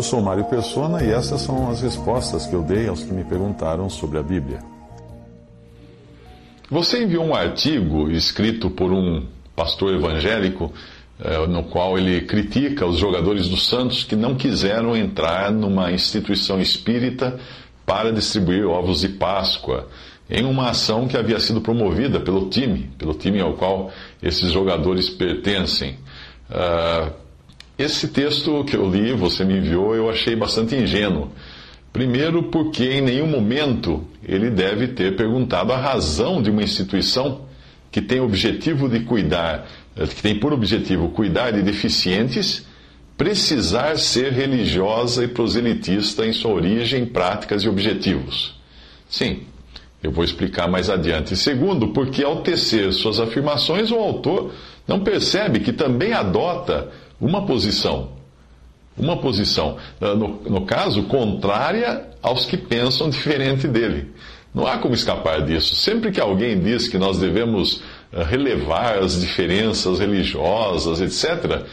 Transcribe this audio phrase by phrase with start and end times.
[0.00, 3.22] Eu sou Mário Persona e essas são as respostas que eu dei aos que me
[3.22, 4.60] perguntaram sobre a Bíblia.
[6.70, 10.72] Você enviou um artigo escrito por um pastor evangélico
[11.22, 16.58] eh, no qual ele critica os jogadores do Santos que não quiseram entrar numa instituição
[16.58, 17.38] espírita
[17.84, 19.86] para distribuir ovos de Páscoa,
[20.30, 23.90] em uma ação que havia sido promovida pelo time, pelo time ao qual
[24.22, 25.98] esses jogadores pertencem.
[26.48, 27.29] Uh,
[27.80, 31.30] esse texto que eu li, você me enviou, eu achei bastante ingênuo.
[31.92, 37.46] Primeiro, porque em nenhum momento ele deve ter perguntado a razão de uma instituição
[37.90, 42.64] que tem objetivo de cuidar, eh, que tem por objetivo cuidar de deficientes,
[43.16, 48.54] precisar ser religiosa e proselitista em sua origem, práticas e objetivos.
[49.08, 49.40] Sim,
[50.02, 51.36] eu vou explicar mais adiante.
[51.36, 54.52] Segundo, porque ao tecer suas afirmações, o autor
[54.86, 56.90] não percebe que também adota
[57.20, 58.12] uma posição.
[58.96, 64.10] Uma posição, ah, no, no caso, contrária aos que pensam diferente dele.
[64.54, 65.74] Não há como escapar disso.
[65.76, 71.64] Sempre que alguém diz que nós devemos ah, relevar as diferenças religiosas, etc.,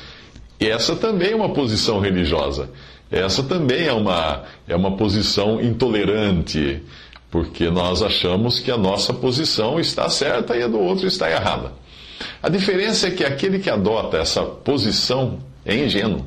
[0.59, 2.69] essa também é uma posição religiosa.
[3.11, 6.81] Essa também é uma, é uma posição intolerante,
[7.29, 11.73] porque nós achamos que a nossa posição está certa e a do outro está errada.
[12.41, 16.25] A diferença é que aquele que adota essa posição é ingênuo.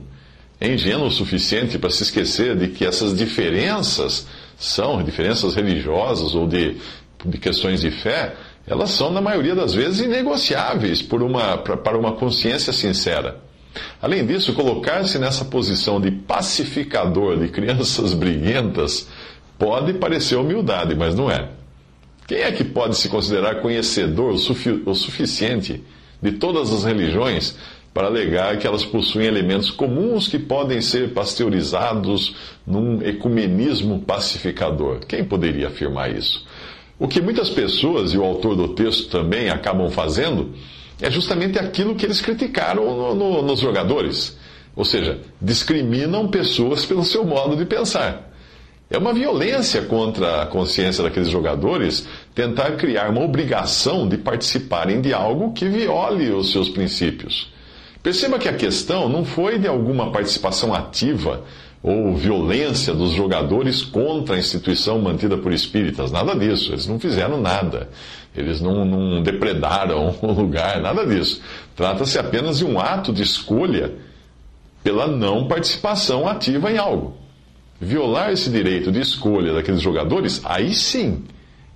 [0.60, 4.26] É ingênuo o suficiente para se esquecer de que essas diferenças
[4.58, 6.76] são diferenças religiosas ou de,
[7.24, 8.34] de questões de fé,
[8.66, 13.40] elas são, na maioria das vezes, inegociáveis por uma, para uma consciência sincera.
[14.02, 19.08] Além disso, colocar-se nessa posição de pacificador de crianças briguentas
[19.58, 21.48] pode parecer humildade, mas não é.
[22.30, 25.82] Quem é que pode se considerar conhecedor o, sufi o suficiente
[26.22, 27.56] de todas as religiões
[27.92, 35.00] para alegar que elas possuem elementos comuns que podem ser pasteurizados num ecumenismo pacificador?
[35.08, 36.46] Quem poderia afirmar isso?
[37.00, 40.54] O que muitas pessoas, e o autor do texto também, acabam fazendo,
[41.02, 44.38] é justamente aquilo que eles criticaram no, no, nos jogadores.
[44.76, 48.29] Ou seja, discriminam pessoas pelo seu modo de pensar.
[48.90, 55.14] É uma violência contra a consciência daqueles jogadores tentar criar uma obrigação de participarem de
[55.14, 57.52] algo que viole os seus princípios.
[58.02, 61.44] Perceba que a questão não foi de alguma participação ativa
[61.80, 66.10] ou violência dos jogadores contra a instituição mantida por espíritas.
[66.10, 66.72] Nada disso.
[66.72, 67.88] Eles não fizeram nada.
[68.36, 71.40] Eles não, não depredaram o lugar, nada disso.
[71.76, 73.92] Trata-se apenas de um ato de escolha
[74.82, 77.19] pela não participação ativa em algo.
[77.80, 81.24] Violar esse direito de escolha daqueles jogadores, aí sim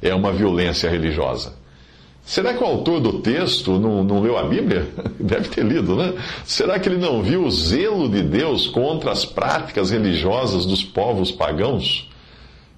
[0.03, 1.55] é uma violência religiosa.
[2.25, 4.89] Será que o autor do texto não, não, leu a Bíblia?
[5.19, 6.15] Deve ter lido, né?
[6.45, 11.31] Será que ele não viu o zelo de Deus contra as práticas religiosas dos povos
[11.31, 12.11] pagãos?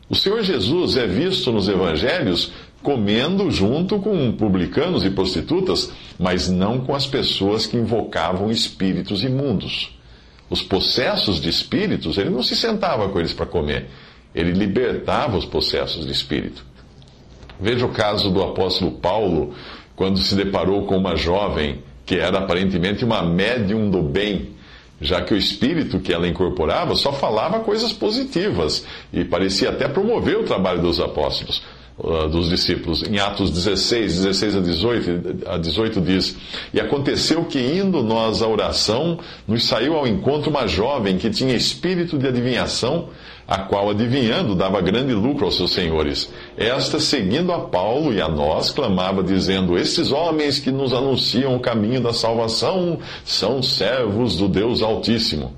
[0.09, 6.81] O Senhor Jesus é visto nos evangelhos comendo junto com publicanos e prostitutas, mas não
[6.81, 9.96] com as pessoas que invocavam espíritos imundos.
[10.49, 13.87] Os possessos de espíritos, ele não se sentava com eles para comer,
[14.35, 16.65] ele libertava os possessos de espírito.
[17.59, 19.55] Veja o caso do apóstolo Paulo,
[19.95, 24.51] quando se deparou com uma jovem que era aparentemente uma médium do bem,
[25.01, 30.39] já que o espírito que ela incorporava só falava coisas positivas e parecia até promover
[30.39, 31.63] o trabalho dos apóstolos.
[31.99, 33.03] Uh, dos discípulos.
[33.03, 35.11] Em Atos 16, 16 a 18,
[35.47, 36.37] a 18 diz:
[36.75, 39.19] E aconteceu que, indo nós à oração,
[39.49, 43.09] nos saiu ao encontro uma jovem que tinha espírito de adivinhação,
[43.49, 46.31] a qual, adivinhando, dava grande lucro aos seus senhores.
[46.55, 51.61] Esta, seguindo a Paulo e a nós, clamava, dizendo: Estes homens que nos anunciam o
[51.61, 55.55] caminho da salvação são servos do Deus Altíssimo.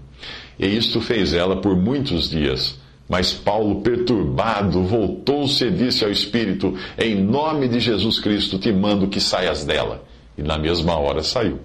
[0.56, 2.78] E isto fez ela por muitos dias.
[3.08, 9.08] Mas Paulo, perturbado, voltou-se e disse ao Espírito: Em nome de Jesus Cristo te mando
[9.08, 10.04] que saias dela.
[10.36, 11.58] E na mesma hora saiu.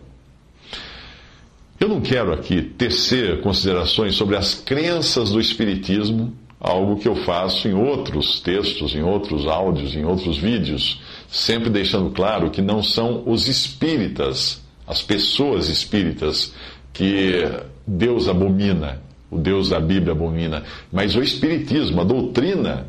[1.80, 7.68] Eu não quero aqui tecer considerações sobre as crenças do Espiritismo, algo que eu faço
[7.68, 13.24] em outros textos, em outros áudios, em outros vídeos, sempre deixando claro que não são
[13.25, 16.54] os espíritas as pessoas espíritas
[16.92, 17.44] que
[17.86, 19.01] Deus abomina,
[19.33, 22.88] o Deus da Bíblia abomina, mas o Espiritismo, a doutrina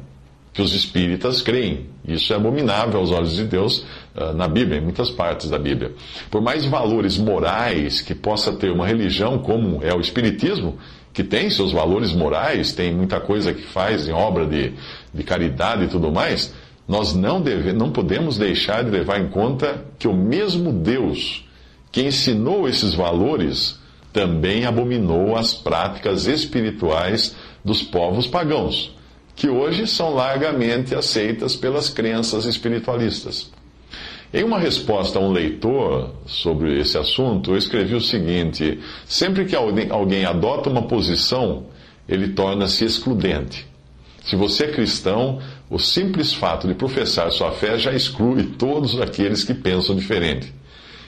[0.55, 1.87] que os espíritas creem.
[2.07, 5.93] Isso é abominável aos olhos de Deus uh, na Bíblia, em muitas partes da Bíblia.
[6.31, 10.79] Por mais valores morais que possa ter uma religião, como é o Espiritismo,
[11.13, 14.73] que tem seus valores morais, tem muita coisa que faz em obra de,
[15.13, 16.55] de caridade e tudo mais,
[16.87, 21.45] nós não, deve, não podemos deixar de levar em conta que o mesmo Deus
[21.91, 23.79] que ensinou esses valores
[24.15, 28.95] também abominou as práticas espirituais dos povos pagãos
[29.37, 33.51] que hoje são largamente aceitas pelas crenças espiritualistas.
[34.33, 39.55] Em uma resposta a um leitor sobre esse assunto, eu escrevi o seguinte: sempre que
[39.57, 41.67] alguém adota uma posição,
[42.09, 43.67] ele torna-se excludente.
[44.25, 45.39] Se você é cristão,
[45.69, 50.53] o simples fato de professar sua fé já exclui todos aqueles que pensam diferente.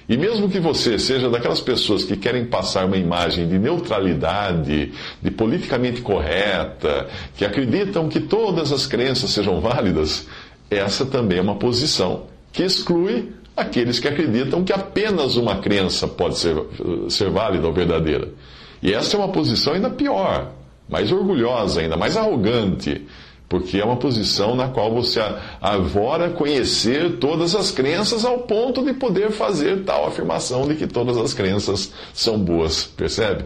[0.08, 5.30] E mesmo que você seja daquelas pessoas que querem passar uma imagem de neutralidade, de
[5.32, 10.28] politicamente correta, que acreditam que todas as crenças sejam válidas,
[10.70, 16.38] essa também é uma posição que exclui aqueles que acreditam que apenas uma crença pode
[16.38, 16.56] ser,
[17.08, 18.28] ser válida ou verdadeira.
[18.82, 20.52] E essa é uma posição ainda pior,
[20.88, 23.02] mais orgulhosa ainda, mais arrogante
[23.48, 25.20] porque é uma posição na qual você
[25.60, 31.16] avora conhecer todas as crenças ao ponto de poder fazer tal afirmação de que todas
[31.16, 33.44] as crenças são boas, percebe?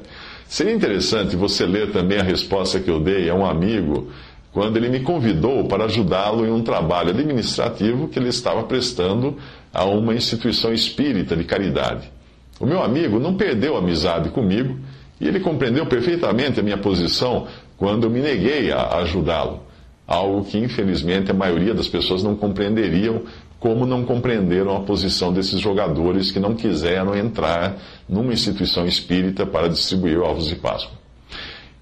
[0.48, 4.10] Seria interessante você ler também a resposta que eu dei a um amigo
[4.52, 9.36] quando ele me convidou para ajudá-lo em um trabalho administrativo que ele estava prestando
[9.72, 12.10] a uma instituição espírita de caridade.
[12.58, 14.76] O meu amigo não perdeu amizade comigo
[15.20, 17.46] e ele compreendeu perfeitamente a minha posição
[17.76, 19.69] quando eu me neguei a ajudá-lo
[20.10, 23.22] algo que infelizmente a maioria das pessoas não compreenderiam,
[23.60, 27.78] como não compreenderam a posição desses jogadores que não quiseram entrar
[28.08, 30.98] numa instituição espírita para distribuir ovos de Páscoa.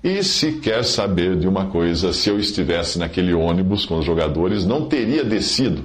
[0.05, 4.67] E se quer saber de uma coisa, se eu estivesse naquele ônibus com os jogadores,
[4.67, 5.85] não teria descido,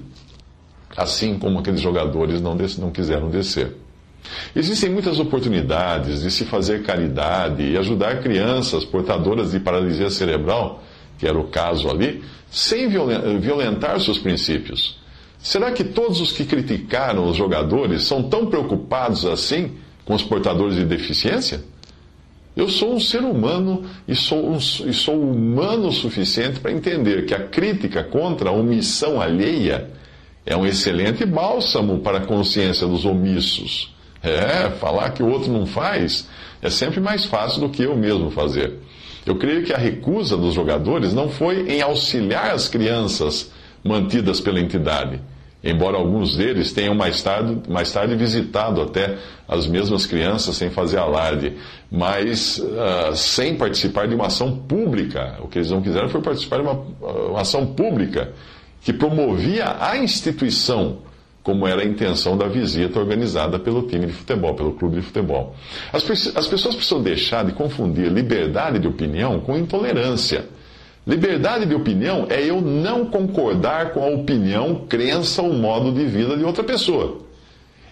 [0.97, 3.77] assim como aqueles jogadores não, des não quiseram descer.
[4.53, 10.83] Existem muitas oportunidades de se fazer caridade e ajudar crianças portadoras de paralisia cerebral
[11.17, 14.97] que era o caso ali, sem violentar seus princípios.
[15.39, 19.71] Será que todos os que criticaram os jogadores são tão preocupados assim
[20.05, 21.63] com os portadores de deficiência?
[22.55, 27.25] Eu sou um ser humano e sou, um, e sou humano o suficiente para entender
[27.25, 29.89] que a crítica contra a omissão alheia
[30.45, 33.93] é um excelente bálsamo para a consciência dos omissos.
[34.21, 36.29] É, falar que o outro não faz
[36.61, 38.73] é sempre mais fácil do que eu mesmo fazer.
[39.25, 43.51] Eu creio que a recusa dos jogadores não foi em auxiliar as crianças
[43.83, 45.19] mantidas pela entidade,
[45.63, 49.17] embora alguns deles tenham mais tarde, mais tarde visitado até
[49.47, 51.53] as mesmas crianças sem fazer alarde,
[51.89, 55.37] mas uh, sem participar de uma ação pública.
[55.41, 56.73] O que eles não quiseram foi participar de uma,
[57.29, 58.33] uma ação pública
[58.81, 60.99] que promovia a instituição
[61.43, 65.53] como era a intenção da visita organizada pelo time de futebol, pelo clube de futebol.
[65.91, 70.45] As, as pessoas precisam deixar de confundir liberdade de opinião com intolerância.
[71.05, 76.37] Liberdade de opinião é eu não concordar com a opinião, crença ou modo de vida
[76.37, 77.19] de outra pessoa.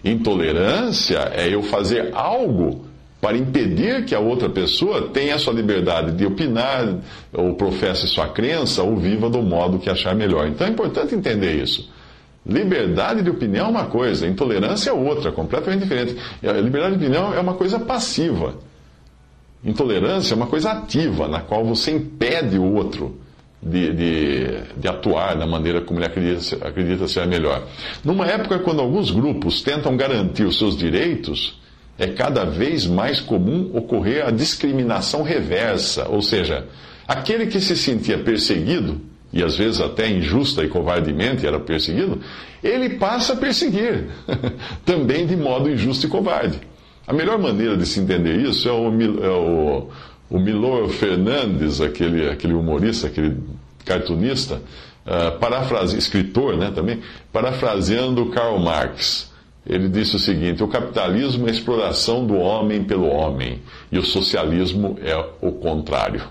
[0.02, 2.86] Intolerância é eu fazer algo
[3.20, 6.96] para impedir que a outra pessoa tenha sua liberdade de opinar,
[7.32, 10.48] ou professe sua crença, ou viva do modo que achar melhor.
[10.48, 11.88] Então é importante entender isso.
[12.44, 16.16] Liberdade de opinião é uma coisa, intolerância é outra, completamente diferente.
[16.42, 18.56] Liberdade de opinião é uma coisa passiva.
[19.64, 23.16] Intolerância é uma coisa ativa, na qual você impede o outro
[23.62, 24.46] de, de,
[24.76, 27.64] de atuar da maneira como ele acredita, acredita ser melhor.
[28.02, 31.60] Numa época quando alguns grupos tentam garantir os seus direitos,
[31.96, 36.66] é cada vez mais comum ocorrer a discriminação reversa, ou seja,
[37.06, 39.00] aquele que se sentia perseguido
[39.32, 42.20] e às vezes até injusta e covardemente era perseguido,
[42.62, 44.06] ele passa a perseguir,
[44.84, 46.60] também de modo injusto e covarde.
[47.06, 48.86] A melhor maneira de se entender isso é o,
[49.24, 49.88] é o,
[50.30, 53.36] o Milor Fernandes, aquele, aquele humorista, aquele
[53.84, 54.62] cartunista,
[55.06, 57.00] uh, parafrase, escritor né, também,
[57.32, 59.32] parafraseando Karl Marx.
[59.66, 63.60] Ele disse o seguinte: o capitalismo é a exploração do homem pelo homem,
[63.90, 66.22] e o socialismo é o contrário.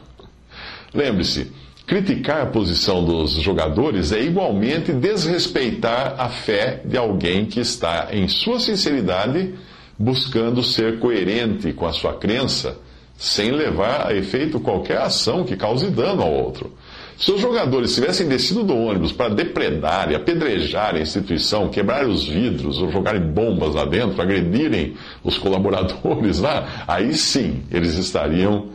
[0.94, 1.52] Lembre-se,
[1.92, 8.30] Criticar a posição dos jogadores é igualmente desrespeitar a fé de alguém que está, em
[8.30, 9.56] sua sinceridade,
[10.00, 12.78] buscando ser coerente com a sua crença,
[13.18, 16.72] sem levar a efeito qualquer ação que cause dano ao outro.
[17.18, 22.26] Se os jogadores tivessem descido do ônibus para depredar e apedrejar a instituição, quebrar os
[22.26, 24.96] vidros ou jogarem bombas lá dentro, agredirem
[25.26, 28.70] os colaboradores lá, aí sim eles estariam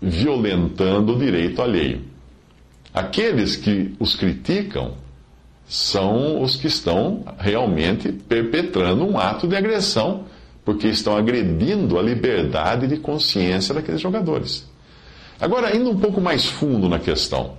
[0.00, 2.14] violentando o direito alheio.
[2.96, 4.94] Aqueles que os criticam
[5.68, 10.24] são os que estão realmente perpetrando um ato de agressão,
[10.64, 14.66] porque estão agredindo a liberdade de consciência daqueles jogadores.
[15.38, 17.58] Agora, indo um pouco mais fundo na questão.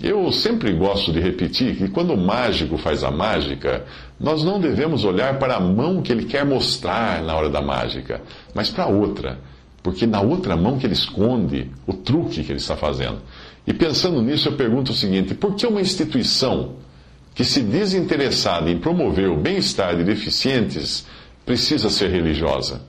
[0.00, 3.84] Eu sempre gosto de repetir que quando o mágico faz a mágica,
[4.18, 8.22] nós não devemos olhar para a mão que ele quer mostrar na hora da mágica,
[8.54, 9.38] mas para a outra,
[9.82, 13.20] porque na outra mão que ele esconde o truque que ele está fazendo.
[13.66, 16.76] E pensando nisso, eu pergunto o seguinte: por que uma instituição
[17.34, 21.06] que se diz interessada em promover o bem-estar de deficientes
[21.44, 22.82] precisa ser religiosa?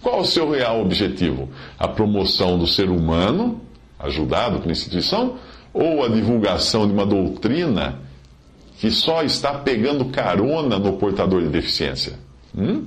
[0.00, 1.48] Qual o seu real objetivo?
[1.78, 3.60] A promoção do ser humano,
[3.98, 5.38] ajudado pela instituição?
[5.72, 7.98] ou a divulgação de uma doutrina
[8.78, 12.14] que só está pegando carona no portador de deficiência?
[12.56, 12.84] Hum?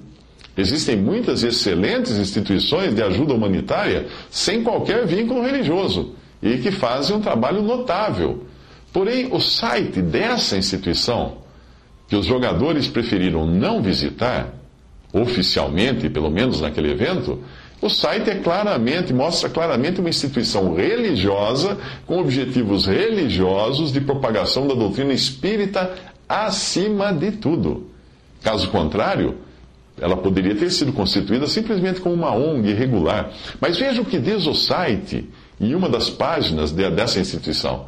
[0.58, 6.16] Existem muitas excelentes instituições de ajuda humanitária sem qualquer vínculo religioso
[6.46, 8.46] e que fazem um trabalho notável.
[8.94, 11.40] Porém, o site dessa instituição,
[12.08, 14.54] que os jogadores preferiram não visitar,
[15.12, 17.40] oficialmente, pelo menos naquele evento,
[17.82, 24.76] o site é claramente, mostra claramente uma instituição religiosa com objetivos religiosos de propagação da
[24.76, 25.96] doutrina espírita
[26.30, 27.90] acima de tudo.
[28.42, 29.36] Caso contrário,
[30.00, 33.32] ela poderia ter sido constituída simplesmente como uma ONG irregular.
[33.60, 35.28] Mas veja o que diz o site
[35.60, 37.88] em uma das páginas dessa instituição.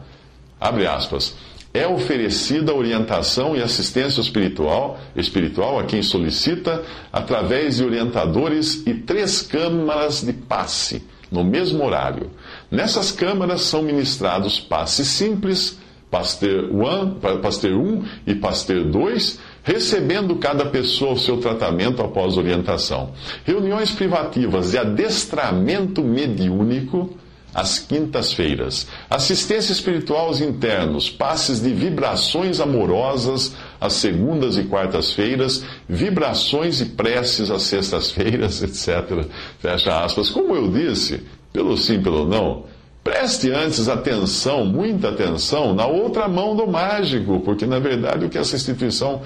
[0.59, 1.35] Abre aspas
[1.77, 6.83] é oferecida orientação e assistência espiritual, espiritual a quem solicita,
[7.13, 12.31] através de orientadores e três câmaras de passe, no mesmo horário.
[12.71, 15.77] Nessas câmaras são ministrados passes simples,
[16.09, 23.11] Pasteur 1, Pasteur 1 e Pasteur 2, recebendo cada pessoa o seu tratamento após orientação.
[23.43, 27.13] Reuniões privativas de adestramento mediúnico
[27.53, 28.87] às quintas-feiras.
[29.09, 37.49] Assistência espiritual aos internos, passes de vibrações amorosas às segundas e quartas-feiras, vibrações e preces
[37.49, 39.25] às sextas-feiras, etc.
[39.59, 40.29] Fecha aspas.
[40.29, 42.65] Como eu disse, pelo sim, pelo não,
[43.03, 48.37] preste antes atenção, muita atenção, na outra mão do mágico, porque na verdade o que
[48.37, 49.21] essa instituição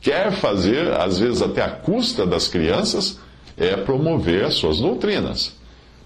[0.00, 3.18] quer fazer, às vezes até à custa das crianças,
[3.56, 5.55] é promover as suas doutrinas.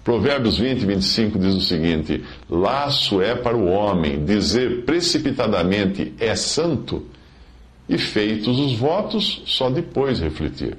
[0.03, 7.05] Provérbios 20, 25 diz o seguinte: Laço é para o homem dizer precipitadamente é santo,
[7.87, 10.77] e feitos os votos, só depois refletir.